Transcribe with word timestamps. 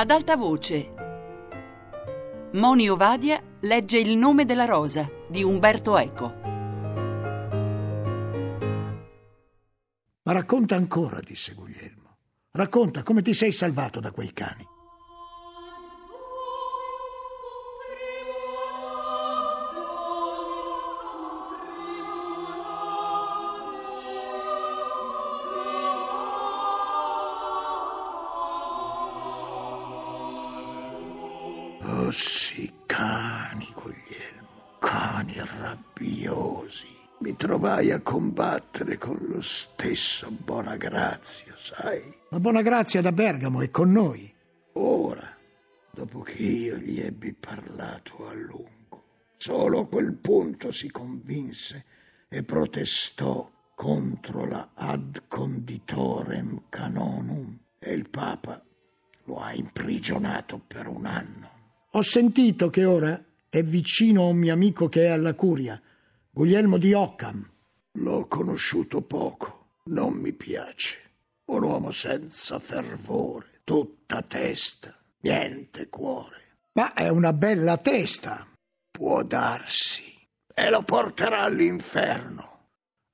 Ad 0.00 0.10
alta 0.10 0.34
voce. 0.34 0.94
Moni 2.54 2.88
Ovadia 2.88 3.38
legge 3.60 3.98
Il 3.98 4.16
nome 4.16 4.46
della 4.46 4.64
rosa 4.64 5.06
di 5.28 5.42
Umberto 5.42 5.98
Eco. 5.98 6.34
Ma 10.22 10.32
racconta 10.32 10.74
ancora, 10.74 11.20
disse 11.20 11.52
Guglielmo. 11.52 12.16
Racconta 12.52 13.02
come 13.02 13.20
ti 13.20 13.34
sei 13.34 13.52
salvato 13.52 14.00
da 14.00 14.10
quei 14.10 14.32
cani. 14.32 14.66
Guglielmo, 33.82 34.76
cani 34.78 35.34
rabbiosi. 35.36 36.98
Mi 37.20 37.34
trovai 37.34 37.90
a 37.92 38.00
combattere 38.00 38.98
con 38.98 39.16
lo 39.28 39.40
stesso 39.40 40.30
Bonagrazia, 40.30 41.54
sai? 41.56 42.14
Ma 42.28 42.38
Bonagrazia 42.38 43.00
da 43.00 43.12
Bergamo 43.12 43.62
è 43.62 43.70
con 43.70 43.90
noi. 43.90 44.32
Ora, 44.74 45.34
dopo 45.90 46.20
che 46.20 46.42
io 46.42 46.76
gli 46.76 47.00
ebbi 47.00 47.32
parlato 47.32 48.28
a 48.28 48.34
lungo, 48.34 49.04
solo 49.38 49.80
a 49.80 49.86
quel 49.86 50.12
punto 50.12 50.72
si 50.72 50.90
convinse 50.90 51.84
e 52.28 52.42
protestò 52.42 53.50
contro 53.74 54.44
la 54.44 54.70
ad 54.74 55.22
conditorem 55.26 56.64
canonum 56.68 57.58
e 57.78 57.92
il 57.92 58.10
Papa 58.10 58.62
lo 59.24 59.38
ha 59.38 59.54
imprigionato 59.54 60.60
per 60.66 60.86
un 60.86 61.06
anno. 61.06 61.48
Ho 61.92 62.02
sentito 62.02 62.68
che 62.68 62.84
ora 62.84 63.24
è 63.50 63.64
vicino 63.64 64.22
a 64.22 64.26
un 64.26 64.36
mio 64.36 64.52
amico 64.52 64.88
che 64.88 65.06
è 65.06 65.08
alla 65.08 65.34
curia, 65.34 65.80
Guglielmo 66.30 66.78
di 66.78 66.92
Occam. 66.92 67.46
L'ho 67.94 68.26
conosciuto 68.28 69.02
poco, 69.02 69.80
non 69.86 70.14
mi 70.14 70.32
piace. 70.32 70.98
Un 71.46 71.64
uomo 71.64 71.90
senza 71.90 72.60
fervore, 72.60 73.62
tutta 73.64 74.22
testa, 74.22 74.96
niente 75.22 75.88
cuore. 75.88 76.58
Ma 76.74 76.92
è 76.94 77.08
una 77.08 77.32
bella 77.32 77.76
testa. 77.78 78.46
Può 78.88 79.24
darsi. 79.24 80.04
E 80.54 80.70
lo 80.70 80.82
porterà 80.82 81.42
all'inferno. 81.42 82.48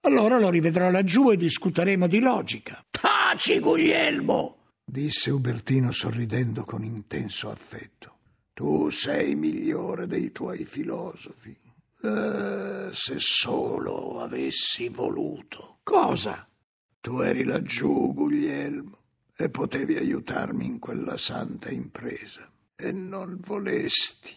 Allora 0.01 0.39
lo 0.39 0.51
rivedrò 0.51 0.91
laggiù 0.91 1.31
e 1.31 1.39
discuteremo 1.39 2.07
di 2.07 2.21
logica. 2.21 2.85
Taci, 2.91 3.59
Guglielmo! 3.59 4.57
disse 4.85 5.31
Ubertino 5.31 5.91
sorridendo 5.91 6.63
con 6.65 6.85
intenso 6.85 7.51
affetto. 7.51 8.16
Tu 8.57 8.89
sei 8.89 9.35
migliore 9.35 10.07
dei 10.07 10.33
tuoi 10.33 10.65
filosofi. 10.65 11.55
Eh, 12.01 12.89
se 12.91 13.17
solo 13.19 14.23
avessi 14.23 14.89
voluto. 14.89 15.81
Cosa? 15.83 16.49
Tu 17.03 17.21
eri 17.21 17.45
laggiù, 17.45 18.15
Guglielmo, 18.15 18.99
e 19.37 19.51
potevi 19.51 19.99
aiutarmi 19.99 20.65
in 20.65 20.79
quella 20.79 21.19
santa 21.19 21.71
impresa. 21.71 22.51
E 22.75 22.93
non 22.93 23.39
volesti. 23.45 24.35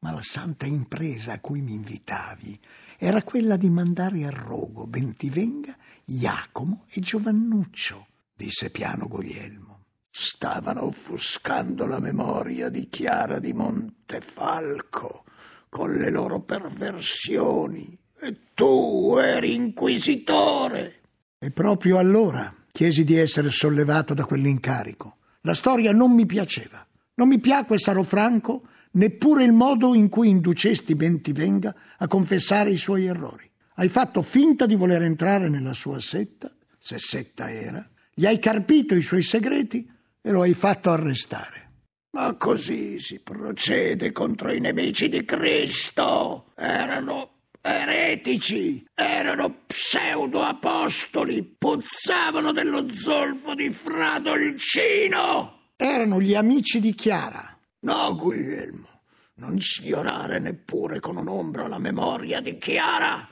Ma 0.00 0.10
la 0.10 0.22
santa 0.22 0.66
impresa 0.66 1.34
a 1.34 1.40
cui 1.40 1.60
mi 1.60 1.74
invitavi 1.74 2.58
era 2.98 3.22
quella 3.22 3.56
di 3.56 3.70
mandare 3.70 4.24
a 4.24 4.30
rogo 4.30 4.88
Bentivenga, 4.88 5.76
Iacomo 6.06 6.86
e 6.88 6.98
Giovannuccio, 7.00 8.08
disse 8.34 8.70
piano 8.70 9.06
Guglielmo. 9.06 9.69
Stavano 10.12 10.86
offuscando 10.86 11.86
la 11.86 12.00
memoria 12.00 12.68
di 12.68 12.88
Chiara 12.88 13.38
di 13.38 13.52
Montefalco 13.52 15.24
con 15.68 15.92
le 15.92 16.10
loro 16.10 16.40
perversioni 16.40 17.96
e 18.18 18.36
tu 18.54 19.16
eri 19.18 19.54
inquisitore. 19.54 21.00
E 21.38 21.50
proprio 21.52 21.98
allora 21.98 22.54
chiesi 22.72 23.04
di 23.04 23.16
essere 23.16 23.50
sollevato 23.50 24.12
da 24.12 24.24
quell'incarico. 24.24 25.16
La 25.42 25.54
storia 25.54 25.92
non 25.92 26.12
mi 26.12 26.26
piaceva. 26.26 26.84
Non 27.14 27.28
mi 27.28 27.38
piacque, 27.38 27.78
sarò 27.78 28.02
franco, 28.02 28.62
neppure 28.92 29.44
il 29.44 29.52
modo 29.52 29.94
in 29.94 30.08
cui 30.08 30.28
inducesti 30.28 30.94
Bentivenga 30.94 31.74
a 31.98 32.06
confessare 32.08 32.70
i 32.70 32.76
suoi 32.76 33.06
errori. 33.06 33.48
Hai 33.74 33.88
fatto 33.88 34.22
finta 34.22 34.66
di 34.66 34.74
voler 34.74 35.02
entrare 35.02 35.48
nella 35.48 35.72
sua 35.72 36.00
setta, 36.00 36.52
se 36.78 36.98
setta 36.98 37.50
era, 37.50 37.88
gli 38.12 38.26
hai 38.26 38.38
carpito 38.38 38.94
i 38.94 39.02
suoi 39.02 39.22
segreti 39.22 39.88
e 40.22 40.30
lo 40.30 40.42
hai 40.42 40.54
fatto 40.54 40.90
arrestare. 40.90 41.68
Ma 42.12 42.34
così 42.34 42.98
si 42.98 43.20
procede 43.20 44.10
contro 44.10 44.52
i 44.52 44.58
nemici 44.58 45.08
di 45.08 45.24
Cristo. 45.24 46.46
Erano 46.56 47.30
eretici, 47.60 48.84
erano 48.94 49.62
pseudo-apostoli, 49.66 51.42
puzzavano 51.44 52.52
dello 52.52 52.92
zolfo 52.92 53.54
di 53.54 53.70
Fra 53.70 54.18
Dolcino. 54.18 55.58
Erano 55.76 56.20
gli 56.20 56.34
amici 56.34 56.80
di 56.80 56.94
Chiara. 56.94 57.56
No, 57.80 58.14
Guglielmo, 58.16 59.02
non 59.34 59.60
sfiorare 59.60 60.40
neppure 60.40 61.00
con 61.00 61.16
un'ombra 61.16 61.68
la 61.68 61.78
memoria 61.78 62.40
di 62.40 62.58
Chiara. 62.58 63.26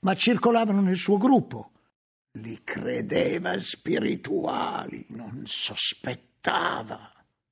Ma 0.00 0.14
circolavano 0.14 0.80
nel 0.80 0.96
suo 0.96 1.16
gruppo. 1.16 1.70
Li 2.32 2.60
credeva 2.64 3.58
spirituali, 3.58 5.06
non 5.10 5.42
sospettava. 5.44 6.25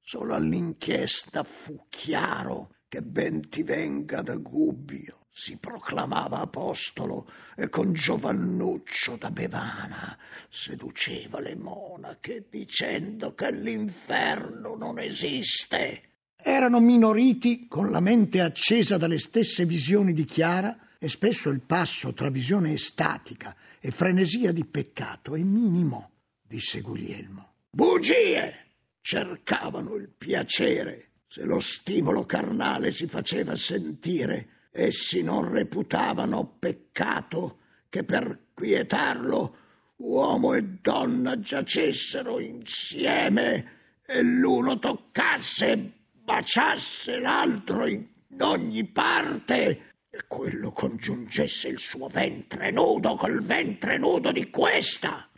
Solo 0.00 0.34
all'inchiesta 0.34 1.42
fu 1.42 1.86
chiaro 1.88 2.76
che 2.86 3.02
Bentivenga 3.02 4.22
da 4.22 4.36
Gubbio 4.36 5.26
si 5.32 5.56
proclamava 5.56 6.38
apostolo 6.38 7.28
e 7.56 7.68
con 7.68 7.92
Giovannuccio 7.92 9.16
da 9.16 9.32
Bevana 9.32 10.16
seduceva 10.48 11.40
le 11.40 11.56
monache 11.56 12.46
dicendo 12.48 13.34
che 13.34 13.50
l'inferno 13.50 14.76
non 14.76 15.00
esiste. 15.00 16.02
Erano 16.36 16.78
minoriti 16.78 17.66
con 17.66 17.90
la 17.90 17.98
mente 17.98 18.40
accesa 18.40 18.96
dalle 18.96 19.18
stesse 19.18 19.64
visioni 19.64 20.12
di 20.12 20.24
Chiara 20.24 20.90
e 21.00 21.08
spesso 21.08 21.48
il 21.48 21.62
passo 21.62 22.14
tra 22.14 22.30
visione 22.30 22.74
estatica 22.74 23.56
e 23.80 23.90
frenesia 23.90 24.52
di 24.52 24.64
peccato 24.64 25.34
è 25.34 25.40
minimo, 25.40 26.10
disse 26.46 26.80
Guglielmo. 26.80 27.54
Bugie! 27.70 28.63
Cercavano 29.04 29.96
il 29.96 30.08
piacere. 30.08 31.10
Se 31.26 31.44
lo 31.44 31.58
stimolo 31.58 32.24
carnale 32.24 32.90
si 32.90 33.06
faceva 33.06 33.54
sentire, 33.54 34.68
essi 34.70 35.22
non 35.22 35.50
reputavano 35.50 36.56
peccato 36.58 37.58
che 37.90 38.02
per 38.02 38.46
quietarlo 38.54 39.56
uomo 39.96 40.54
e 40.54 40.62
donna 40.80 41.38
giacessero 41.38 42.40
insieme 42.40 43.72
e 44.06 44.22
l'uno 44.22 44.78
toccasse 44.78 45.72
e 45.72 45.92
baciasse 46.10 47.18
l'altro 47.18 47.86
in 47.86 48.06
ogni 48.38 48.86
parte 48.86 49.92
e 50.08 50.24
quello 50.26 50.70
congiungesse 50.70 51.68
il 51.68 51.78
suo 51.78 52.08
ventre 52.08 52.70
nudo 52.70 53.16
col 53.16 53.42
ventre 53.42 53.98
nudo 53.98 54.32
di 54.32 54.48
questa. 54.48 55.28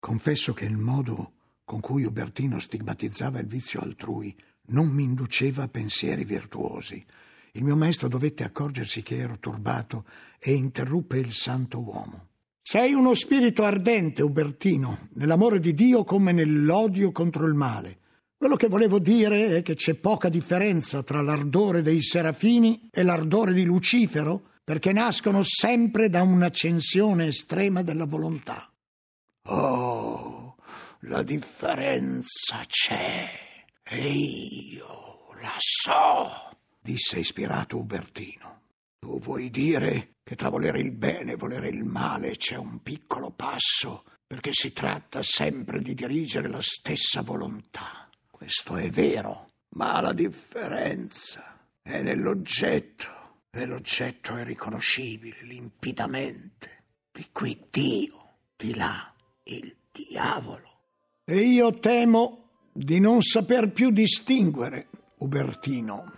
Confesso 0.00 0.52
che 0.54 0.64
il 0.64 0.76
modo 0.76 1.34
con 1.64 1.80
cui 1.80 2.04
Ubertino 2.04 2.58
stigmatizzava 2.58 3.38
il 3.38 3.46
vizio 3.46 3.80
altrui 3.80 4.34
non 4.66 4.88
mi 4.88 5.02
induceva 5.02 5.64
a 5.64 5.68
pensieri 5.68 6.24
virtuosi. 6.24 7.04
Il 7.52 7.64
mio 7.64 7.76
maestro 7.76 8.08
dovette 8.08 8.44
accorgersi 8.44 9.02
che 9.02 9.18
ero 9.18 9.38
turbato 9.38 10.04
e 10.38 10.54
interruppe 10.54 11.18
il 11.18 11.32
santo 11.32 11.80
uomo. 11.80 12.28
Sei 12.62 12.92
uno 12.92 13.12
spirito 13.14 13.64
ardente, 13.64 14.22
Ubertino, 14.22 15.08
nell'amore 15.14 15.58
di 15.58 15.74
Dio 15.74 16.04
come 16.04 16.32
nell'odio 16.32 17.10
contro 17.10 17.46
il 17.46 17.54
male. 17.54 17.98
Quello 18.36 18.56
che 18.56 18.68
volevo 18.68 18.98
dire 18.98 19.56
è 19.56 19.62
che 19.62 19.74
c'è 19.74 19.94
poca 19.94 20.28
differenza 20.28 21.02
tra 21.02 21.20
l'ardore 21.22 21.82
dei 21.82 22.02
serafini 22.02 22.88
e 22.90 23.02
l'ardore 23.02 23.52
di 23.52 23.64
Lucifero, 23.64 24.50
perché 24.64 24.92
nascono 24.92 25.42
sempre 25.42 26.08
da 26.08 26.22
un'accensione 26.22 27.26
estrema 27.26 27.82
della 27.82 28.06
volontà. 28.06 28.72
Oh, 29.44 30.31
la 31.06 31.22
differenza 31.22 32.62
c'è 32.66 33.28
e 33.82 34.08
io 34.08 35.32
la 35.40 35.56
so, 35.58 36.56
disse 36.80 37.18
ispirato 37.18 37.76
Ubertino. 37.76 38.60
Tu 39.00 39.18
vuoi 39.18 39.50
dire 39.50 40.14
che 40.22 40.36
tra 40.36 40.48
volere 40.48 40.78
il 40.78 40.92
bene 40.92 41.32
e 41.32 41.36
volere 41.36 41.68
il 41.68 41.82
male 41.84 42.36
c'è 42.36 42.56
un 42.56 42.82
piccolo 42.82 43.30
passo, 43.30 44.04
perché 44.24 44.50
si 44.52 44.72
tratta 44.72 45.24
sempre 45.24 45.80
di 45.80 45.94
dirigere 45.94 46.48
la 46.48 46.62
stessa 46.62 47.22
volontà. 47.22 48.08
Questo 48.30 48.76
è 48.76 48.88
vero, 48.88 49.48
ma 49.70 50.00
la 50.00 50.12
differenza 50.12 51.66
è 51.82 52.00
nell'oggetto, 52.00 53.40
e 53.50 53.66
l'oggetto 53.66 54.36
è 54.36 54.44
riconoscibile 54.44 55.42
limpidamente. 55.42 56.84
Di 57.10 57.28
qui 57.32 57.60
Dio, 57.70 58.34
di 58.56 58.74
là 58.76 59.12
il 59.44 59.76
diavolo. 59.90 60.71
E 61.32 61.38
io 61.38 61.72
temo 61.78 62.50
di 62.70 63.00
non 63.00 63.22
saper 63.22 63.70
più 63.70 63.90
distinguere, 63.90 64.88
Ubertino. 65.20 66.12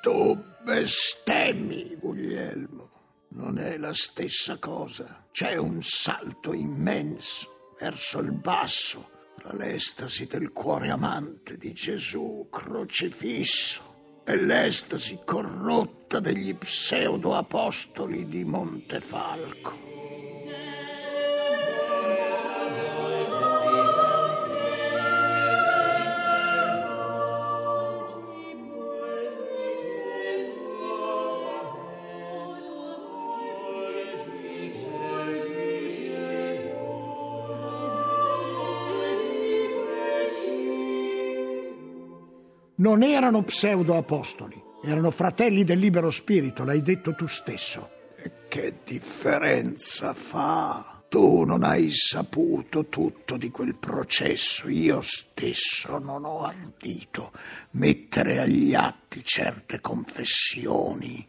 Tu 0.00 0.42
bestemmi, 0.64 1.98
Guglielmo. 2.00 2.90
Non 3.32 3.58
è 3.58 3.76
la 3.76 3.92
stessa 3.92 4.56
cosa. 4.56 5.26
C'è 5.30 5.56
un 5.56 5.82
salto 5.82 6.54
immenso 6.54 7.74
verso 7.78 8.20
il 8.20 8.32
basso 8.32 9.10
tra 9.36 9.52
l'estasi 9.52 10.24
del 10.24 10.50
cuore 10.50 10.88
amante 10.88 11.58
di 11.58 11.74
Gesù 11.74 12.48
crocifisso 12.50 14.22
e 14.24 14.40
l'estasi 14.40 15.20
corrotta 15.26 16.20
degli 16.20 16.54
pseudo-apostoli 16.54 18.26
di 18.26 18.46
Montefalco. 18.46 20.05
Non 42.86 43.02
erano 43.02 43.42
pseudo-apostoli, 43.42 44.62
erano 44.84 45.10
fratelli 45.10 45.64
del 45.64 45.80
libero 45.80 46.12
spirito, 46.12 46.62
l'hai 46.62 46.82
detto 46.82 47.16
tu 47.16 47.26
stesso. 47.26 47.90
E 48.14 48.46
che 48.46 48.76
differenza 48.84 50.14
fa? 50.14 51.02
Tu 51.08 51.42
non 51.42 51.64
hai 51.64 51.90
saputo 51.90 52.86
tutto 52.86 53.36
di 53.36 53.50
quel 53.50 53.74
processo, 53.74 54.68
io 54.68 55.00
stesso 55.00 55.98
non 55.98 56.24
ho 56.24 56.44
ardito 56.44 57.32
mettere 57.72 58.38
agli 58.38 58.72
atti 58.72 59.24
certe 59.24 59.80
confessioni 59.80 61.26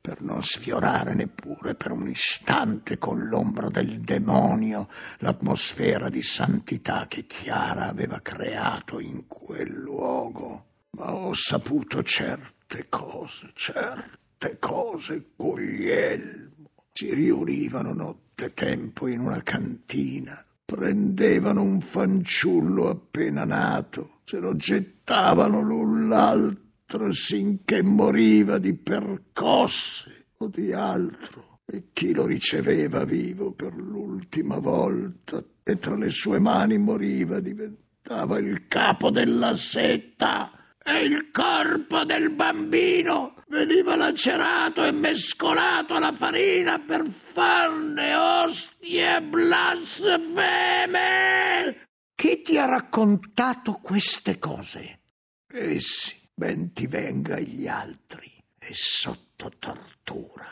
per 0.00 0.22
non 0.22 0.42
sfiorare 0.42 1.12
neppure 1.12 1.74
per 1.74 1.90
un 1.90 2.08
istante 2.08 2.96
con 2.96 3.28
l'ombra 3.28 3.68
del 3.68 4.00
demonio 4.00 4.88
l'atmosfera 5.18 6.08
di 6.08 6.22
santità 6.22 7.04
che 7.08 7.26
Chiara 7.26 7.88
aveva 7.88 8.20
creato 8.20 9.00
in 9.00 9.26
quel 9.26 9.70
luogo 9.70 10.72
ma 10.96 11.12
ho 11.12 11.34
saputo 11.34 12.02
certe 12.02 12.86
cose, 12.88 13.50
certe 13.54 14.58
cose, 14.58 15.30
Guglielmo. 15.36 16.70
Si 16.92 17.12
riunivano 17.12 17.92
nottetempo 17.92 19.08
in 19.08 19.20
una 19.20 19.42
cantina, 19.42 20.44
prendevano 20.64 21.62
un 21.62 21.80
fanciullo 21.80 22.88
appena 22.88 23.44
nato, 23.44 24.20
se 24.24 24.38
lo 24.38 24.54
gettavano 24.54 25.60
l'un 25.60 26.08
l'altro 26.08 27.12
sinché 27.12 27.82
moriva 27.82 28.58
di 28.58 28.74
percosse 28.74 30.26
o 30.38 30.46
di 30.46 30.72
altro. 30.72 31.60
E 31.66 31.88
chi 31.92 32.12
lo 32.12 32.26
riceveva 32.26 33.04
vivo 33.04 33.52
per 33.52 33.74
l'ultima 33.74 34.58
volta 34.58 35.42
e 35.62 35.78
tra 35.78 35.96
le 35.96 36.10
sue 36.10 36.38
mani 36.38 36.76
moriva 36.76 37.40
diventava 37.40 38.38
il 38.38 38.68
capo 38.68 39.10
della 39.10 39.56
setta 39.56 40.63
e 40.84 41.04
il 41.04 41.30
corpo 41.30 42.04
del 42.04 42.30
bambino 42.30 43.42
veniva 43.48 43.96
lacerato 43.96 44.84
e 44.84 44.92
mescolato 44.92 45.94
alla 45.94 46.12
farina 46.12 46.78
per 46.78 47.04
farne 47.08 48.14
ostie 48.14 49.22
blasfeme. 49.22 50.52
Chi 52.14 52.42
ti 52.42 52.58
ha 52.58 52.66
raccontato 52.66 53.80
queste 53.82 54.38
cose? 54.38 55.00
Essi, 55.50 56.14
ben 56.34 56.72
ti 56.72 56.86
venga 56.86 57.40
gli 57.40 57.66
altri, 57.66 58.30
e 58.58 58.68
sotto 58.72 59.52
tortura. 59.58 60.46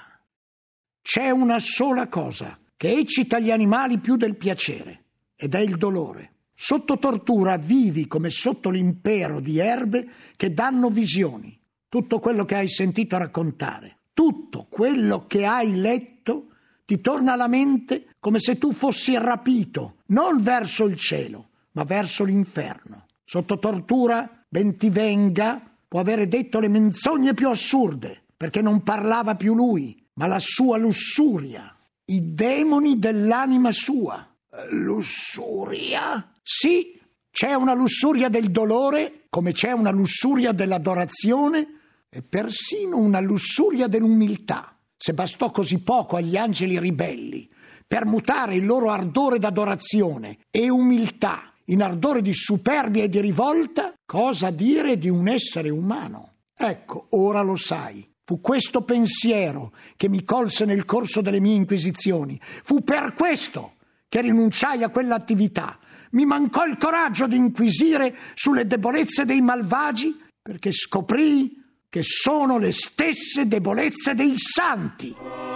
C'è 1.02 1.30
una 1.30 1.58
sola 1.58 2.08
cosa 2.08 2.58
che 2.76 2.90
eccita 2.92 3.38
gli 3.38 3.50
animali 3.50 3.98
più 3.98 4.16
del 4.16 4.36
piacere, 4.36 5.04
ed 5.36 5.54
è 5.54 5.60
il 5.60 5.76
dolore. 5.76 6.31
Sotto 6.54 6.98
tortura 6.98 7.56
vivi 7.56 8.06
come 8.06 8.30
sotto 8.30 8.70
l'impero 8.70 9.40
di 9.40 9.58
erbe 9.58 10.08
che 10.36 10.52
danno 10.52 10.90
visioni. 10.90 11.58
Tutto 11.88 12.20
quello 12.20 12.44
che 12.44 12.54
hai 12.54 12.68
sentito 12.68 13.18
raccontare, 13.18 13.98
tutto 14.12 14.66
quello 14.70 15.26
che 15.26 15.44
hai 15.44 15.74
letto 15.74 16.48
ti 16.84 17.00
torna 17.00 17.32
alla 17.32 17.48
mente 17.48 18.06
come 18.18 18.38
se 18.38 18.58
tu 18.58 18.72
fossi 18.72 19.16
rapito, 19.18 19.96
non 20.06 20.42
verso 20.42 20.84
il 20.84 20.96
cielo, 20.96 21.48
ma 21.72 21.84
verso 21.84 22.24
l'inferno. 22.24 23.06
Sotto 23.24 23.58
tortura, 23.58 24.44
ben 24.48 24.76
ti 24.76 24.90
venga, 24.90 25.60
può 25.88 26.00
avere 26.00 26.28
detto 26.28 26.60
le 26.60 26.68
menzogne 26.68 27.34
più 27.34 27.48
assurde, 27.48 28.24
perché 28.36 28.62
non 28.62 28.82
parlava 28.82 29.36
più 29.36 29.54
lui, 29.54 30.02
ma 30.14 30.26
la 30.26 30.38
sua 30.38 30.76
lussuria, 30.76 31.76
i 32.06 32.32
demoni 32.32 32.98
dell'anima 32.98 33.72
sua. 33.72 34.26
Lussuria? 34.70 36.31
Sì, 36.42 37.00
c'è 37.30 37.54
una 37.54 37.72
lussuria 37.72 38.28
del 38.28 38.50
dolore, 38.50 39.26
come 39.30 39.52
c'è 39.52 39.72
una 39.72 39.90
lussuria 39.90 40.52
dell'adorazione 40.52 41.66
e 42.08 42.22
persino 42.22 42.98
una 42.98 43.20
lussuria 43.20 43.86
dell'umiltà. 43.86 44.76
Se 44.96 45.14
bastò 45.14 45.50
così 45.50 45.80
poco 45.80 46.16
agli 46.16 46.36
angeli 46.36 46.78
ribelli 46.78 47.48
per 47.86 48.06
mutare 48.06 48.56
il 48.56 48.64
loro 48.64 48.90
ardore 48.90 49.38
d'adorazione 49.38 50.38
e 50.50 50.68
umiltà 50.70 51.52
in 51.66 51.82
ardore 51.82 52.22
di 52.22 52.32
superbia 52.32 53.04
e 53.04 53.08
di 53.08 53.20
rivolta, 53.20 53.92
cosa 54.04 54.50
dire 54.50 54.98
di 54.98 55.08
un 55.08 55.28
essere 55.28 55.70
umano? 55.70 56.34
Ecco, 56.56 57.06
ora 57.10 57.42
lo 57.42 57.56
sai. 57.56 58.08
Fu 58.24 58.40
questo 58.40 58.82
pensiero 58.82 59.72
che 59.96 60.08
mi 60.08 60.24
colse 60.24 60.64
nel 60.64 60.84
corso 60.84 61.20
delle 61.20 61.40
mie 61.40 61.54
inquisizioni. 61.54 62.40
Fu 62.42 62.82
per 62.82 63.14
questo 63.14 63.74
che 64.08 64.20
rinunciai 64.20 64.82
a 64.82 64.88
quell'attività. 64.88 65.78
Mi 66.12 66.24
mancò 66.24 66.64
il 66.64 66.76
coraggio 66.76 67.26
di 67.26 67.36
inquisire 67.36 68.14
sulle 68.34 68.66
debolezze 68.66 69.24
dei 69.24 69.40
malvagi 69.40 70.20
perché 70.40 70.72
scoprì 70.72 71.60
che 71.88 72.02
sono 72.02 72.58
le 72.58 72.72
stesse 72.72 73.46
debolezze 73.46 74.14
dei 74.14 74.34
santi. 74.36 75.51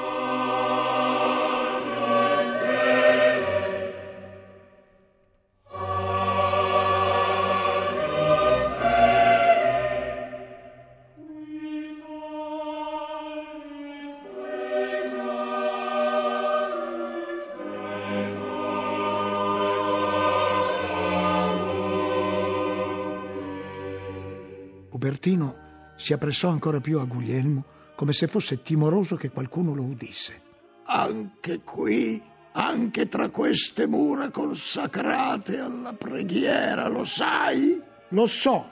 Ubertino 25.26 25.64
si 25.96 26.12
appressò 26.12 26.50
ancora 26.50 26.78
più 26.78 27.00
a 27.00 27.04
Guglielmo 27.04 27.64
come 27.96 28.12
se 28.12 28.28
fosse 28.28 28.62
timoroso 28.62 29.16
che 29.16 29.30
qualcuno 29.30 29.74
lo 29.74 29.82
udisse. 29.82 30.42
Anche 30.84 31.62
qui, 31.62 32.22
anche 32.52 33.08
tra 33.08 33.28
queste 33.30 33.86
mura 33.86 34.30
consacrate 34.30 35.58
alla 35.58 35.94
preghiera, 35.94 36.86
lo 36.86 37.02
sai? 37.04 37.82
Lo 38.10 38.26
so, 38.26 38.70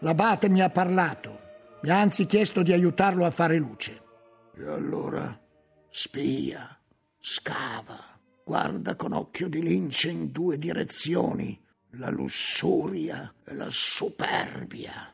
l'abate 0.00 0.48
mi 0.48 0.60
ha 0.60 0.70
parlato, 0.70 1.40
mi 1.82 1.90
ha 1.90 1.98
anzi 1.98 2.26
chiesto 2.26 2.62
di 2.62 2.72
aiutarlo 2.72 3.24
a 3.24 3.30
fare 3.30 3.56
luce. 3.56 4.02
E 4.56 4.68
allora 4.68 5.36
spia, 5.88 6.78
scava, 7.18 7.98
guarda 8.44 8.94
con 8.94 9.12
occhio 9.12 9.48
di 9.48 9.60
lince 9.60 10.10
in 10.10 10.30
due 10.30 10.56
direzioni, 10.56 11.60
la 11.92 12.10
lussuria 12.10 13.32
e 13.44 13.54
la 13.54 13.68
superbia. 13.70 15.10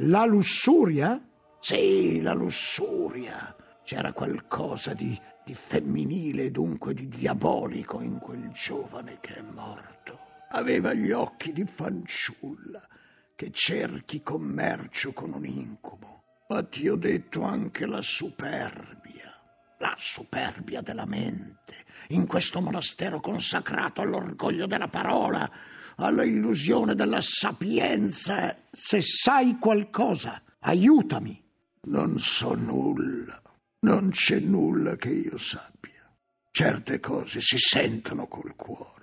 La 0.00 0.26
lussuria? 0.26 1.18
Sì, 1.58 2.20
la 2.20 2.34
lussuria. 2.34 3.56
C'era 3.82 4.12
qualcosa 4.12 4.92
di, 4.92 5.18
di 5.42 5.54
femminile 5.54 6.44
e 6.44 6.50
dunque 6.50 6.92
di 6.92 7.08
diabolico 7.08 8.02
in 8.02 8.18
quel 8.18 8.50
giovane 8.50 9.16
che 9.20 9.36
è 9.36 9.40
morto. 9.40 10.18
Aveva 10.50 10.92
gli 10.92 11.12
occhi 11.12 11.52
di 11.52 11.64
fanciulla 11.64 12.86
che 13.34 13.50
cerchi 13.52 14.22
commercio 14.22 15.14
con 15.14 15.32
un 15.32 15.46
incubo. 15.46 16.24
Ma 16.48 16.62
ti 16.62 16.86
ho 16.88 16.96
detto 16.96 17.40
anche 17.40 17.86
la 17.86 18.02
superbia, 18.02 19.32
la 19.78 19.94
superbia 19.96 20.82
della 20.82 21.06
mente, 21.06 21.86
in 22.08 22.26
questo 22.26 22.60
monastero 22.60 23.20
consacrato 23.20 24.02
all'orgoglio 24.02 24.66
della 24.66 24.88
parola, 24.88 25.50
alla 25.96 26.24
illusione 26.24 26.94
della 26.94 27.20
sapienza. 27.20 28.56
Se 28.70 29.00
sai 29.02 29.58
qualcosa, 29.58 30.42
aiutami. 30.60 31.42
Non 31.88 32.18
so 32.18 32.54
nulla, 32.54 33.40
non 33.80 34.10
c'è 34.10 34.40
nulla 34.40 34.96
che 34.96 35.10
io 35.10 35.36
sappia. 35.36 36.10
Certe 36.50 37.00
cose 37.00 37.40
si 37.40 37.58
sentono 37.58 38.26
col 38.26 38.56
cuore. 38.56 38.94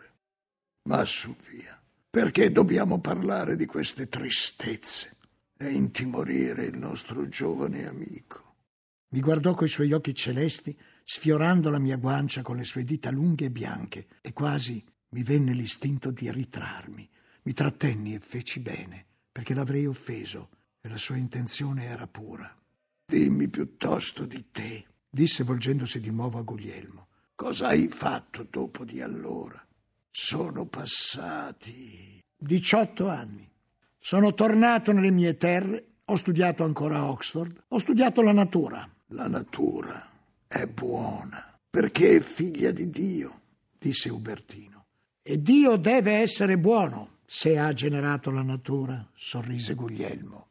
Ma 0.84 1.06
su 1.06 1.34
via, 1.50 1.80
Perché 2.14 2.52
dobbiamo 2.52 3.00
parlare 3.00 3.56
di 3.56 3.66
queste 3.66 4.08
tristezze 4.08 5.18
e 5.58 5.72
intimorire 5.72 6.66
il 6.66 6.78
nostro 6.78 7.28
giovane 7.28 7.88
amico? 7.88 8.58
Mi 9.14 9.20
guardò 9.20 9.56
coi 9.56 9.68
suoi 9.68 9.94
occhi 9.94 10.14
celesti, 10.14 10.78
sfiorando 11.04 11.72
la 11.72 11.80
mia 11.80 11.98
guancia 11.98 12.44
con 12.44 12.58
le 12.58 12.66
sue 12.66 12.84
dita 12.84 13.10
lunghe 13.10 13.46
e 13.46 13.50
bianche, 13.50 14.08
e 14.22 14.32
quasi 14.32 14.86
mi 15.14 15.22
venne 15.24 15.54
l'istinto 15.54 16.10
di 16.10 16.30
ritrarmi. 16.32 17.08
Mi 17.44 17.54
trattenni 17.54 18.16
e 18.16 18.20
feci 18.20 18.60
bene, 18.60 19.06
perché 19.32 19.54
l'avrei 19.54 19.86
offeso 19.86 20.50
e 20.82 20.90
la 20.90 20.98
sua 20.98 21.18
intenzione 21.18 21.86
era 21.86 22.08
pura. 22.08 22.54
Dimmi 23.06 23.48
piuttosto 23.48 24.26
di 24.26 24.46
te, 24.52 24.86
disse 25.08 25.44
volgendosi 25.44 26.00
di 26.00 26.10
nuovo 26.10 26.40
a 26.40 26.42
Guglielmo. 26.42 27.08
Cosa 27.36 27.68
hai 27.68 27.88
fatto 27.90 28.48
dopo 28.50 28.84
di 28.84 29.02
allora? 29.02 29.64
Sono 30.10 30.66
passati 30.66 32.22
diciotto 32.36 33.10
anni. 33.10 33.48
Sono 34.00 34.34
tornato 34.34 34.92
nelle 34.92 35.12
mie 35.12 35.38
terre, 35.38 35.88
ho 36.06 36.16
studiato 36.16 36.64
ancora 36.64 36.98
a 36.98 37.10
Oxford, 37.10 37.66
ho 37.68 37.78
studiato 37.78 38.22
la 38.22 38.34
natura. 38.34 38.90
La 39.08 39.28
natura 39.28 40.10
è 40.48 40.66
buona 40.66 41.60
perché 41.70 42.18
è 42.18 42.20
figlia 42.20 42.72
di 42.72 42.90
Dio, 42.90 43.42
disse 43.78 44.10
Ubertino. 44.10 44.83
E 45.26 45.42
Dio 45.42 45.78
deve 45.78 46.16
essere 46.16 46.58
buono 46.58 47.20
se 47.26 47.58
ha 47.58 47.72
generato 47.72 48.30
la 48.30 48.44
natura, 48.44 49.10
sorrise 49.16 49.74
Guglielmo. 49.74 50.48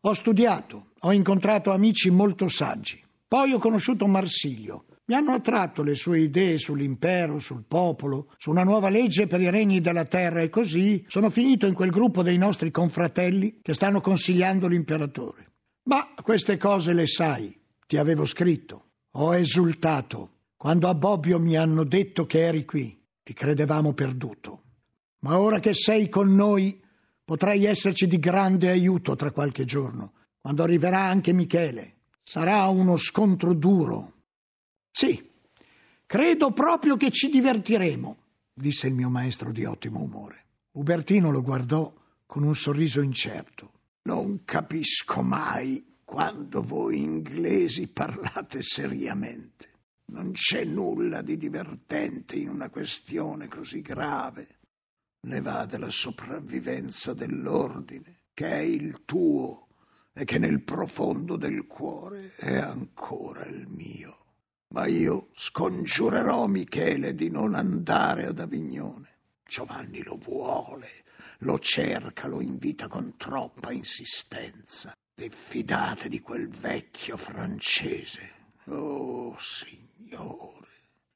Ho 0.00 0.12
studiato, 0.14 0.88
ho 0.98 1.12
incontrato 1.12 1.70
amici 1.70 2.10
molto 2.10 2.48
saggi. 2.48 3.00
Poi 3.28 3.52
ho 3.52 3.58
conosciuto 3.58 4.08
Marsilio, 4.08 4.86
mi 5.06 5.14
hanno 5.14 5.30
attratto 5.30 5.84
le 5.84 5.94
sue 5.94 6.18
idee 6.18 6.58
sull'impero, 6.58 7.38
sul 7.38 7.62
popolo, 7.66 8.32
su 8.36 8.50
una 8.50 8.64
nuova 8.64 8.88
legge 8.88 9.28
per 9.28 9.40
i 9.40 9.48
regni 9.48 9.80
della 9.80 10.04
terra 10.04 10.40
e 10.40 10.48
così 10.48 11.04
sono 11.06 11.30
finito 11.30 11.66
in 11.66 11.74
quel 11.74 11.90
gruppo 11.90 12.24
dei 12.24 12.36
nostri 12.36 12.72
confratelli 12.72 13.60
che 13.62 13.74
stanno 13.74 14.00
consigliando 14.00 14.66
l'imperatore. 14.66 15.52
Ma 15.84 16.12
queste 16.20 16.56
cose 16.56 16.92
le 16.92 17.06
sai, 17.06 17.56
ti 17.86 17.96
avevo 17.96 18.24
scritto. 18.24 18.86
Ho 19.12 19.36
esultato 19.36 20.30
quando 20.56 20.88
a 20.88 20.94
Bobbio 20.94 21.38
mi 21.38 21.56
hanno 21.56 21.84
detto 21.84 22.26
che 22.26 22.44
eri 22.44 22.64
qui. 22.64 22.98
Ti 23.26 23.32
credevamo 23.32 23.92
perduto. 23.92 24.62
Ma 25.22 25.40
ora 25.40 25.58
che 25.58 25.74
sei 25.74 26.08
con 26.08 26.32
noi, 26.32 26.80
potrai 27.24 27.64
esserci 27.64 28.06
di 28.06 28.20
grande 28.20 28.70
aiuto 28.70 29.16
tra 29.16 29.32
qualche 29.32 29.64
giorno, 29.64 30.12
quando 30.38 30.62
arriverà 30.62 31.00
anche 31.00 31.32
Michele. 31.32 31.94
Sarà 32.22 32.64
uno 32.68 32.96
scontro 32.96 33.52
duro, 33.52 34.12
sì, 34.96 35.28
credo 36.06 36.52
proprio 36.52 36.96
che 36.96 37.10
ci 37.10 37.28
divertiremo, 37.28 38.16
disse 38.54 38.86
il 38.86 38.94
mio 38.94 39.10
maestro 39.10 39.50
di 39.50 39.64
ottimo 39.64 40.00
umore. 40.00 40.44
Ubertino 40.70 41.32
lo 41.32 41.42
guardò 41.42 41.92
con 42.24 42.44
un 42.44 42.54
sorriso 42.54 43.00
incerto. 43.00 43.72
Non 44.04 44.44
capisco 44.44 45.20
mai 45.20 45.96
quando 46.04 46.62
voi 46.62 47.02
inglesi 47.02 47.88
parlate 47.88 48.62
seriamente. 48.62 49.75
Non 50.12 50.32
c'è 50.32 50.64
nulla 50.64 51.22
di 51.22 51.36
divertente 51.36 52.36
in 52.36 52.48
una 52.48 52.70
questione 52.70 53.48
così 53.48 53.80
grave. 53.80 54.58
Ne 55.26 55.40
va 55.40 55.66
della 55.66 55.90
sopravvivenza 55.90 57.12
dell'ordine, 57.12 58.22
che 58.32 58.48
è 58.48 58.60
il 58.60 59.02
tuo 59.04 59.68
e 60.12 60.24
che 60.24 60.38
nel 60.38 60.62
profondo 60.62 61.36
del 61.36 61.66
cuore 61.66 62.34
è 62.36 62.56
ancora 62.56 63.44
il 63.46 63.66
mio 63.66 64.26
ma 64.76 64.86
io 64.86 65.28
scongiurerò 65.32 66.46
Michele 66.46 67.14
di 67.14 67.30
non 67.30 67.54
andare 67.54 68.26
ad 68.26 68.40
Avignone. 68.40 69.14
Giovanni 69.42 70.02
lo 70.02 70.16
vuole, 70.16 71.04
lo 71.38 71.58
cerca, 71.58 72.26
lo 72.26 72.40
invita 72.40 72.88
con 72.88 73.16
troppa 73.16 73.72
insistenza. 73.72 74.94
Diffidate 75.14 76.08
di 76.08 76.20
quel 76.20 76.48
vecchio 76.48 77.16
francese. 77.16 78.32
Oh, 78.66 79.34
signore, 79.38 79.85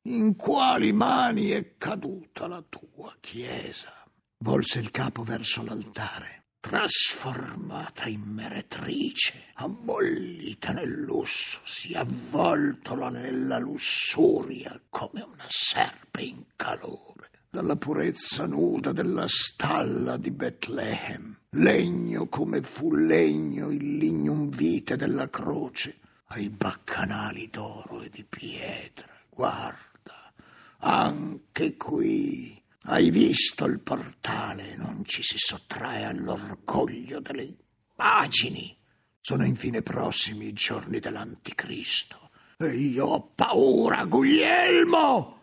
in 0.03 0.35
quali 0.37 0.93
mani 0.93 1.51
è 1.51 1.77
caduta 1.77 2.47
la 2.47 2.65
tua 2.69 3.15
chiesa? 3.21 3.93
Volse 4.39 4.79
il 4.79 4.91
capo 4.91 5.23
verso 5.23 5.63
l'altare 5.63 6.41
trasformata 6.61 8.07
in 8.07 8.21
meretrice, 8.21 9.45
ammollita 9.55 10.73
nel 10.73 10.91
lusso, 10.91 11.61
si 11.65 11.95
avvoltola 11.95 13.09
nella 13.09 13.59
lussuria 13.59 14.79
come 14.91 15.23
una 15.23 15.47
serpe 15.49 16.23
in 16.23 16.45
calore. 16.55 17.31
Dalla 17.51 17.77
purezza 17.77 18.47
nuda 18.47 18.93
della 18.93 19.27
stalla 19.27 20.17
di 20.19 20.31
Betlehem, 20.31 21.39
legno 21.51 22.29
come 22.29 22.61
fu 22.63 22.95
legno 22.95 23.71
il 23.71 23.97
lignum 23.97 24.51
vite 24.51 24.97
della 24.97 25.29
croce, 25.31 25.99
ai 26.33 26.49
baccanali 26.49 27.49
d'oro 27.49 28.03
e 28.03 28.11
di 28.11 28.25
pietra. 28.25 29.09
Guarda, 29.29 30.33
anche 30.79 31.77
qui 31.77 32.61
hai 32.85 33.11
visto 33.11 33.65
il 33.65 33.81
portale, 33.81 34.77
non 34.77 35.05
ci 35.05 35.23
si 35.23 35.37
sottrae 35.39 36.05
all'orgoglio 36.05 37.21
delle 37.21 37.57
immagini. 37.97 38.77
Sono 39.21 39.45
infine 39.45 39.83
prossimi 39.83 40.47
i 40.47 40.53
giorni 40.53 40.99
dell'Anticristo. 41.01 42.31
E 42.59 42.77
io 42.77 43.07
ho 43.07 43.33
paura, 43.35 44.05
Guglielmo! 44.05 45.39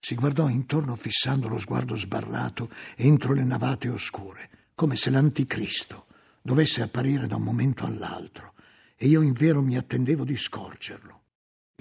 Si 0.00 0.16
guardò 0.16 0.48
intorno 0.48 0.96
fissando 0.96 1.46
lo 1.46 1.58
sguardo 1.58 1.94
sbarrato 1.94 2.68
entro 2.96 3.32
le 3.34 3.44
navate 3.44 3.88
oscure, 3.88 4.50
come 4.74 4.96
se 4.96 5.10
l'Anticristo 5.10 6.06
dovesse 6.42 6.82
apparire 6.82 7.28
da 7.28 7.36
un 7.36 7.42
momento 7.42 7.84
all'altro, 7.84 8.54
e 9.02 9.08
io 9.08 9.20
invero 9.20 9.62
mi 9.62 9.76
attendevo 9.76 10.22
di 10.22 10.36
scorgerlo. 10.36 11.22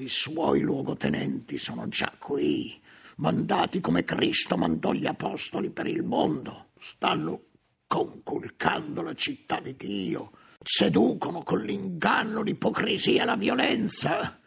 I 0.01 0.08
suoi 0.08 0.62
luogotenenti 0.62 1.60
sono 1.60 1.88
già 1.88 2.12
qui 2.18 2.82
mandati 3.18 3.80
come 3.80 4.04
Cristo 4.04 4.58
mandò 4.58 4.92
gli 4.92 5.06
apostoli 5.06 5.70
per 5.70 5.86
il 5.86 6.01
mondo. 6.01 6.70
Stanno 6.80 7.44
conculcando 7.86 9.04
la 9.04 9.13
città 9.13 9.60
di 9.60 9.75
Dio, 9.75 10.32
seducono 10.63 11.44
con 11.44 11.62
l'inganno, 11.62 12.42
l'ipocrisia 12.42 13.22
e 13.22 13.25
la 13.25 13.36
violenza. 13.36 14.40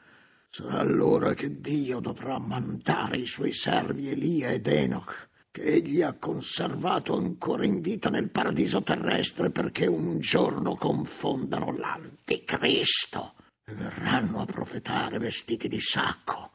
Sarà 0.51 0.81
allora 0.81 1.33
che 1.33 1.61
Dio 1.61 2.01
dovrà 2.01 2.41
mandare 2.41 3.19
i 3.19 3.27
suoi 3.27 3.53
servi 3.53 4.09
Elia 4.09 4.51
ed 4.51 4.67
Enoch, 4.67 5.29
che 5.55 5.63
egli 5.63 6.03
ha 6.03 6.15
conservato 6.15 7.17
ancora 7.17 7.65
in 7.65 7.81
vita 7.81 8.11
nel 8.11 8.29
paradiso 8.29 8.83
terrestre 8.83 9.51
perché 9.51 9.87
un 9.87 10.19
giorno 10.19 10.75
confondano 10.75 11.71
l'anticristo 11.71 13.35
e 13.65 13.73
verranno 13.73 14.41
a 14.41 14.47
profetare 14.47 15.19
vestiti 15.19 15.69
di 15.69 15.79
sacco 15.79 16.51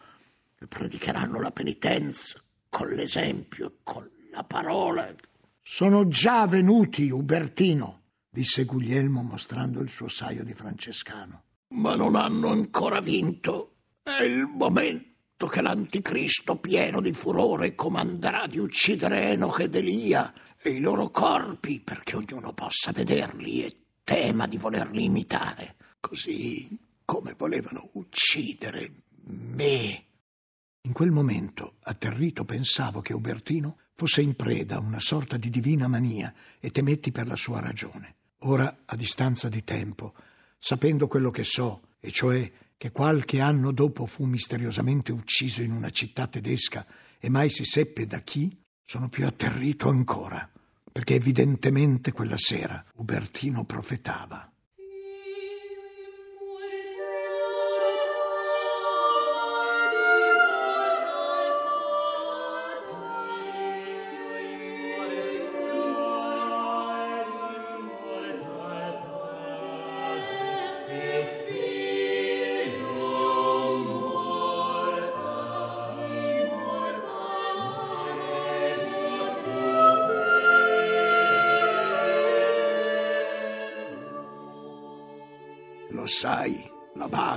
e 0.60 0.68
predicheranno 0.68 1.40
la 1.40 1.52
penitenza 1.52 2.42
con 2.68 2.90
l'esempio 2.90 3.68
e 3.68 3.72
con 3.84 4.10
la 4.34 4.44
parola. 4.44 5.16
Sono 5.62 6.10
già 6.10 6.46
venuti, 6.46 7.10
Ubertino, 7.10 8.02
disse 8.30 8.66
Guglielmo 8.66 9.22
mostrando 9.22 9.80
il 9.80 9.88
suo 9.88 10.10
saio 10.10 10.44
di 10.44 10.54
francescano. 10.54 11.44
Ma 11.70 11.96
non 11.96 12.18
hanno 12.18 12.50
ancora 12.50 13.00
vinto. 13.00 13.76
È 14.04 14.24
il 14.24 14.46
momento 14.46 15.08
che 15.48 15.62
l'anticristo, 15.62 16.58
pieno 16.58 17.02
di 17.02 17.14
furore, 17.14 17.76
comanderà 17.76 18.48
di 18.48 18.58
uccidere 18.58 19.30
Enoch 19.32 19.60
ed 19.60 19.76
Elia 19.76 20.34
e 20.62 20.72
i 20.72 20.80
loro 20.80 21.10
corpi 21.10 21.80
perché 21.80 22.16
ognuno 22.16 22.54
possa 22.54 22.92
vederli 22.92 23.64
e 23.64 23.76
tema 24.04 24.48
di 24.48 24.58
volerli 24.58 25.06
imitare, 25.06 25.76
così 26.00 26.78
come 27.06 27.34
volevano 27.38 27.90
uccidere 27.94 28.92
me. 29.24 30.04
In 30.82 30.94
quel 30.94 31.12
momento, 31.12 31.76
atterrito, 31.82 32.46
pensavo 32.46 33.02
che 33.02 33.14
Ubertino 33.14 33.78
fosse 33.96 34.22
in 34.22 34.36
preda 34.36 34.76
a 34.76 34.80
una 34.80 35.00
sorta 35.00 35.38
di 35.38 35.50
divina 35.50 35.88
mania 35.88 36.34
e 36.60 36.72
temetti 36.72 37.12
per 37.12 37.28
la 37.28 37.36
sua 37.36 37.60
ragione. 37.60 38.16
Ora, 38.44 38.84
a 38.86 38.96
distanza 38.96 39.50
di 39.50 39.64
tempo, 39.64 40.14
sapendo 40.58 41.08
quello 41.08 41.32
che 41.32 41.44
so, 41.44 41.82
e 42.00 42.12
cioè 42.12 42.52
che 42.80 42.92
qualche 42.94 43.42
anno 43.42 43.74
dopo 43.74 44.06
fu 44.06 44.24
misteriosamente 44.24 45.12
ucciso 45.12 45.62
in 45.62 45.72
una 45.72 45.90
città 45.90 46.28
tedesca 46.28 46.88
e 47.20 47.28
mai 47.30 47.50
si 47.50 47.66
seppe 47.66 48.08
da 48.08 48.22
chi, 48.22 48.58
sono 48.86 49.10
più 49.10 49.28
atterrito 49.28 49.90
ancora, 49.90 50.50
perché 50.90 51.16
evidentemente 51.16 52.14
quella 52.14 52.38
sera 52.38 52.82
Ubertino 52.96 53.66
profetava. 53.66 54.49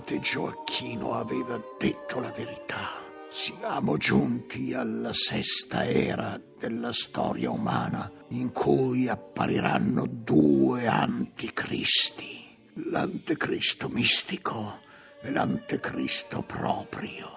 L'abate 0.03 0.21
Gioacchino 0.21 1.15
aveva 1.15 1.61
detto 1.79 2.21
la 2.21 2.31
verità. 2.33 3.01
Siamo 3.29 3.97
giunti 3.97 4.75
alla 4.75 5.13
sesta 5.13 5.87
era 5.87 6.41
della 6.59 6.93
storia 6.93 7.51
umana 7.51 8.11
in 8.29 8.53
cui 8.53 9.09
appariranno 9.09 10.07
due 10.07 10.87
anticristi, 10.87 12.45
l'anticristo 12.91 13.89
mistico 13.89 14.81
e 15.23 15.31
l'anticristo 15.31 16.43
proprio. 16.43 17.31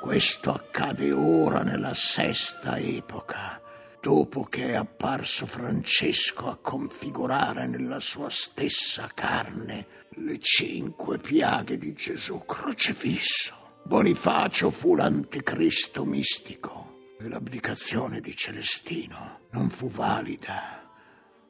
Questo 0.00 0.52
accade 0.52 1.10
ora 1.12 1.62
nella 1.62 1.94
sesta 1.94 2.78
epoca, 2.78 3.60
dopo 4.06 4.44
che 4.44 4.68
è 4.68 4.74
apparso 4.74 5.46
Francesco 5.46 6.48
a 6.48 6.58
configurare 6.62 7.66
nella 7.66 7.98
sua 7.98 8.30
stessa 8.30 9.10
carne 9.12 10.04
le 10.10 10.38
cinque 10.38 11.18
piaghe 11.18 11.76
di 11.76 11.92
Gesù 11.92 12.44
crocifisso. 12.44 13.80
Bonifacio 13.82 14.70
fu 14.70 14.94
l'anticristo 14.94 16.04
mistico 16.04 17.14
e 17.18 17.26
l'abdicazione 17.26 18.20
di 18.20 18.36
Celestino 18.36 19.40
non 19.50 19.70
fu 19.70 19.90
valida. 19.90 20.88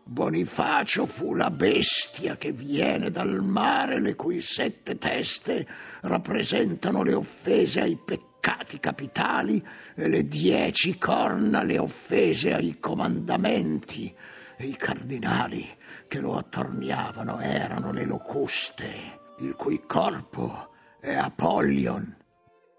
Bonifacio 0.02 1.04
fu 1.04 1.34
la 1.34 1.50
bestia 1.50 2.38
che 2.38 2.52
viene 2.52 3.10
dal 3.10 3.42
mare, 3.42 4.00
le 4.00 4.14
cui 4.14 4.40
sette 4.40 4.96
teste 4.96 5.66
rappresentano 6.00 7.02
le 7.02 7.12
offese 7.12 7.82
ai 7.82 7.98
peccati 8.02 8.36
capitali 8.81 9.65
e 9.95 10.09
le 10.09 10.25
dieci 10.25 10.99
corna 10.99 11.62
le 11.62 11.79
offese 11.79 12.55
ai 12.55 12.79
comandamenti. 12.79 14.15
E 14.59 14.67
i 14.67 14.76
cardinali 14.76 15.67
che 16.09 16.21
lo 16.21 16.37
attorniavano 16.37 17.41
erano 17.41 17.93
le 17.93 18.05
locuste, 18.05 19.21
il 19.41 19.55
cui 19.55 19.83
corpo 19.87 20.71
è 21.00 21.15
Apollyon. 21.15 22.17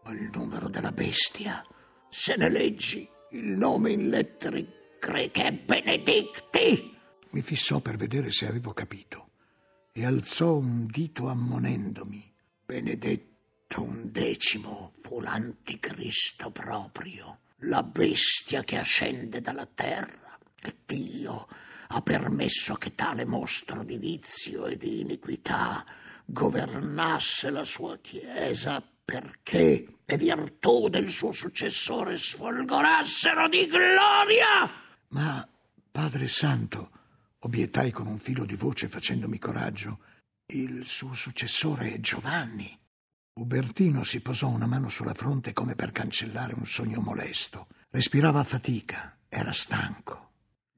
Ma 0.03 0.11
il 0.11 0.29
numero 0.33 0.69
della 0.69 0.91
bestia, 0.91 1.63
se 2.09 2.35
ne 2.35 2.49
leggi 2.49 3.07
il 3.31 3.45
nome 3.45 3.91
in 3.91 4.09
lettere 4.09 4.97
greche, 4.99 5.53
Benedicti 5.53 6.95
mi 7.31 7.41
fissò 7.41 7.79
per 7.81 7.97
vedere 7.97 8.31
se 8.31 8.47
avevo 8.47 8.73
capito 8.73 9.29
e 9.91 10.05
alzò 10.05 10.55
un 10.55 10.85
dito 10.85 11.27
ammonendomi. 11.27 12.33
Benedetto 13.67 13.81
undecimo 13.81 14.93
fu 15.01 15.19
l'anticristo 15.19 16.49
proprio, 16.51 17.39
la 17.61 17.83
bestia 17.83 18.63
che 18.63 18.77
ascende 18.77 19.41
dalla 19.41 19.67
terra. 19.67 20.37
E 20.61 20.75
Dio 20.85 21.47
ha 21.89 22.01
permesso 22.01 22.75
che 22.75 22.95
tale 22.95 23.25
mostro 23.25 23.83
di 23.83 23.97
vizio 23.97 24.67
e 24.67 24.77
di 24.77 25.01
iniquità 25.01 25.85
governasse 26.25 27.49
la 27.49 27.63
sua 27.63 27.97
Chiesa 27.99 28.81
perché 29.03 29.99
le 30.05 30.17
virtù 30.17 30.87
del 30.89 31.09
suo 31.09 31.31
successore 31.33 32.17
sfolgorassero 32.17 33.47
di 33.49 33.67
gloria. 33.67 34.71
Ma, 35.09 35.47
Padre 35.91 36.27
Santo, 36.27 36.91
Obietai 37.39 37.91
con 37.91 38.07
un 38.07 38.17
filo 38.17 38.45
di 38.45 38.55
voce 38.55 38.89
facendomi 38.89 39.37
coraggio. 39.37 39.99
Il 40.47 40.85
suo 40.85 41.13
successore 41.13 41.93
è 41.93 41.99
Giovanni. 41.99 42.77
Ubertino 43.37 44.03
si 44.03 44.21
posò 44.21 44.47
una 44.47 44.65
mano 44.65 44.89
sulla 44.89 45.13
fronte 45.13 45.53
come 45.53 45.75
per 45.75 45.91
cancellare 45.91 46.55
un 46.55 46.65
sogno 46.65 47.01
molesto. 47.01 47.67
Respirava 47.91 48.39
a 48.39 48.43
fatica, 48.43 49.15
era 49.29 49.51
stanco. 49.51 50.31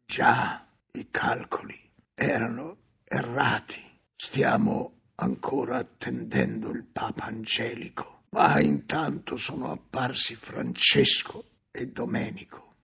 Già, 0.06 0.68
i 0.92 1.08
calcoli 1.10 1.80
erano 2.14 2.78
errati. 3.06 3.82
Stiamo 4.14 4.92
ancora 5.16 5.78
attendendo 5.78 6.70
il 6.72 6.84
Papa 6.84 7.24
Angelico. 7.24 8.24
Ma 8.32 8.60
intanto 8.60 9.38
sono 9.38 9.72
apparsi 9.72 10.36
Francesco 10.36 11.46
e 11.72 11.88
Domenico. 11.88 12.76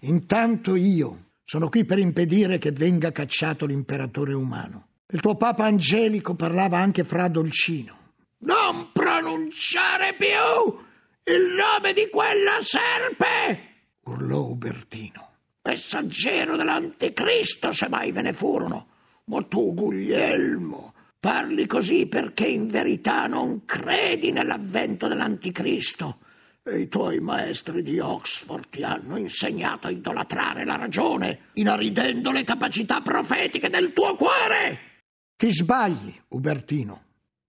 Intanto 0.00 0.74
io, 0.74 1.32
sono 1.44 1.68
qui 1.68 1.84
per 1.84 1.98
impedire 1.98 2.56
che 2.56 2.72
venga 2.72 3.12
cacciato 3.12 3.66
l'imperatore 3.66 4.32
umano. 4.32 4.86
Il 5.08 5.20
tuo 5.20 5.36
papa 5.36 5.66
Angelico 5.66 6.34
parlava 6.34 6.78
anche 6.78 7.04
fra 7.04 7.28
Dolcino. 7.28 7.98
Non 8.42 8.90
pronunciare 8.92 10.14
più 10.14 10.78
il 11.24 11.54
nome 11.54 11.92
di 11.92 12.08
quella 12.08 12.58
serpe! 12.60 13.68
urlò 14.04 14.40
Ubertino. 14.40 15.28
Messaggero 15.62 16.56
dell'anticristo, 16.56 17.70
se 17.72 17.88
mai 17.88 18.12
ve 18.12 18.22
ne 18.22 18.32
furono. 18.32 18.86
Ma 19.24 19.42
tu, 19.42 19.74
Guglielmo, 19.74 20.94
parli 21.20 21.66
così 21.66 22.06
perché 22.06 22.46
in 22.46 22.66
verità 22.66 23.26
non 23.26 23.64
credi 23.66 24.32
nell'avvento 24.32 25.06
dell'anticristo 25.06 26.18
e 26.62 26.80
i 26.80 26.88
tuoi 26.88 27.20
maestri 27.20 27.82
di 27.82 27.98
Oxford 27.98 28.68
ti 28.70 28.82
hanno 28.82 29.16
insegnato 29.16 29.86
a 29.86 29.90
idolatrare 29.90 30.64
la 30.64 30.76
ragione, 30.76 31.50
inaridendo 31.54 32.30
le 32.30 32.44
capacità 32.44 33.00
profetiche 33.00 33.68
del 33.68 33.92
tuo 33.92 34.14
cuore. 34.14 34.78
Ti 35.36 35.52
sbagli, 35.52 36.14
Ubertino, 36.28 37.04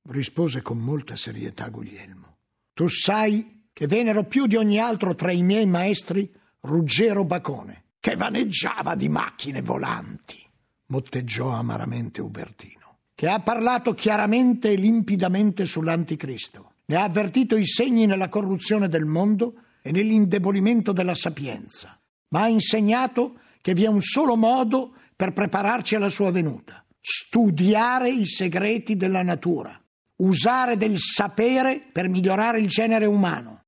rispose 0.10 0.62
con 0.62 0.78
molta 0.78 1.16
serietà 1.16 1.70
Guglielmo. 1.70 2.38
Tu 2.74 2.88
sai 2.88 3.66
che 3.74 3.88
venero 3.88 4.24
più 4.24 4.48
di 4.48 4.56
ogni 4.56 4.80
altro 4.80 5.16
tra 5.16 5.32
i 5.32 5.44
miei 5.44 5.66
maestri 5.66 6.32
Ruggero 6.62 7.24
Bacone, 7.24 7.86
che 8.00 8.16
vaneggiava 8.16 8.96
di 8.96 9.10
macchine 9.10 9.62
volanti, 9.62 10.44
motteggiò 10.88 11.50
amaramente 11.50 12.22
Ubertino, 12.22 12.98
che 13.16 13.28
ha 13.30 13.40
parlato 13.40 13.94
chiaramente 13.94 14.72
e 14.72 14.76
limpidamente 14.76 15.66
sull'anticristo 15.66 16.72
ne 16.92 16.98
ha 16.98 17.04
avvertito 17.04 17.56
i 17.56 17.66
segni 17.66 18.06
nella 18.06 18.28
corruzione 18.28 18.90
del 18.90 19.06
mondo 19.06 19.54
e 19.82 19.92
nell'indebolimento 19.92 20.92
della 20.92 21.16
sapienza, 21.16 21.98
ma 22.30 22.42
ha 22.42 22.48
insegnato 22.50 23.40
che 23.62 23.74
vi 23.74 23.86
è 23.86 23.88
un 23.88 24.02
solo 24.02 24.36
modo 24.36 24.94
per 25.16 25.32
prepararci 25.32 25.96
alla 25.96 26.10
sua 26.10 26.32
venuta, 26.32 26.84
studiare 27.00 28.10
i 28.10 28.26
segreti 28.26 28.98
della 28.98 29.24
natura, 29.24 29.81
usare 30.22 30.78
del 30.78 30.98
sapere 30.98 31.80
per 31.92 32.10
migliorare 32.10 32.60
il 32.60 32.68
genere 32.68 33.06
umano. 33.06 33.60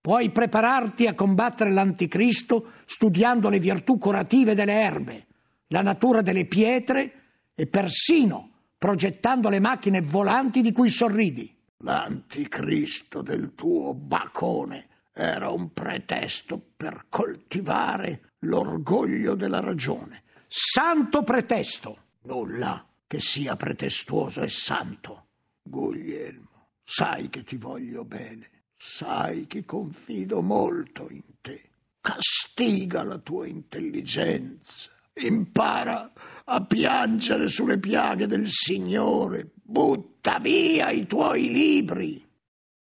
Puoi 0.00 0.30
prepararti 0.30 1.06
a 1.06 1.14
combattere 1.14 1.70
l'anticristo 1.70 2.72
studiando 2.86 3.48
le 3.48 3.60
virtù 3.60 3.98
curative 3.98 4.54
delle 4.54 4.80
erbe, 4.80 5.26
la 5.68 5.82
natura 5.82 6.22
delle 6.22 6.44
pietre 6.44 7.12
e 7.54 7.66
persino 7.66 8.50
progettando 8.76 9.48
le 9.48 9.60
macchine 9.60 10.00
volanti 10.00 10.60
di 10.60 10.72
cui 10.72 10.90
sorridi. 10.90 11.56
L'anticristo 11.84 13.22
del 13.22 13.54
tuo 13.54 13.94
bacone 13.94 14.88
era 15.12 15.50
un 15.50 15.72
pretesto 15.72 16.60
per 16.76 17.06
coltivare 17.08 18.32
l'orgoglio 18.40 19.36
della 19.36 19.60
ragione. 19.60 20.24
Santo 20.48 21.22
pretesto! 21.22 21.98
Nulla 22.22 22.84
che 23.06 23.20
sia 23.20 23.54
pretestuoso 23.54 24.42
e 24.42 24.48
santo. 24.48 25.26
Guglielmo, 25.62 26.68
sai 26.82 27.28
che 27.28 27.42
ti 27.42 27.56
voglio 27.56 28.04
bene, 28.04 28.64
sai 28.76 29.46
che 29.46 29.64
confido 29.64 30.42
molto 30.42 31.08
in 31.08 31.22
te. 31.40 31.70
Castiga 32.00 33.04
la 33.04 33.18
tua 33.18 33.46
intelligenza, 33.46 34.90
impara 35.14 36.12
a 36.44 36.64
piangere 36.64 37.48
sulle 37.48 37.78
piaghe 37.78 38.26
del 38.26 38.48
Signore, 38.48 39.52
butta 39.54 40.38
via 40.38 40.90
i 40.90 41.06
tuoi 41.06 41.50
libri. 41.50 42.28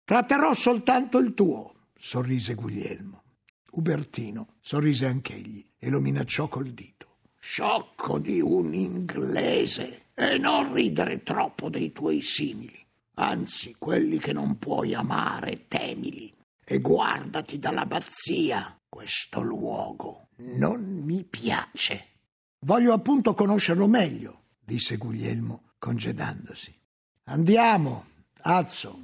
Tratterò 0.04 0.54
soltanto 0.54 1.18
il 1.18 1.34
tuo, 1.34 1.90
sorrise 1.96 2.54
Guglielmo. 2.54 3.24
Ubertino 3.72 4.56
sorrise 4.62 5.06
anch'egli 5.06 5.66
e 5.78 5.90
lo 5.90 6.00
minacciò 6.00 6.48
col 6.48 6.72
dito. 6.72 7.18
Sciocco 7.40 8.18
di 8.18 8.40
un 8.40 8.74
inglese 8.74 10.07
e 10.20 10.40
non 10.40 10.74
ridere 10.74 11.22
troppo 11.22 11.70
dei 11.70 11.92
tuoi 11.92 12.22
simili. 12.22 12.84
Anzi, 13.20 13.76
quelli 13.78 14.18
che 14.18 14.34
non 14.34 14.58
puoi 14.58 14.96
amare, 14.96 15.68
temili 15.68 16.34
e 16.66 16.80
guardati 16.80 17.60
dall'abbazia. 17.60 18.80
Questo 18.90 19.42
luogo 19.42 20.30
non 20.38 20.82
mi 20.82 21.24
piace. 21.24 22.06
Voglio 22.62 22.94
appunto 22.94 23.36
conoscerlo 23.36 23.88
meglio, 23.88 24.46
disse 24.60 24.98
Guglielmo, 24.98 25.74
congedandosi. 25.78 26.76
Andiamo, 27.26 28.06
Azzo. 28.42 29.04